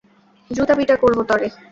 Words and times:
জুতা 0.49 0.73
পিটা 0.75 0.95
করবো 0.95 1.21
তরে। 1.23 1.47